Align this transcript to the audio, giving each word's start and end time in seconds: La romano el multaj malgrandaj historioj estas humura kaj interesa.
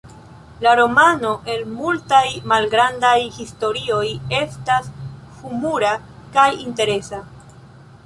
La 0.67 0.71
romano 0.77 1.33
el 1.55 1.65
multaj 1.73 2.23
malgrandaj 2.53 3.13
historioj 3.37 4.01
estas 4.41 4.91
humura 5.45 5.97
kaj 6.39 6.51
interesa. 6.69 7.27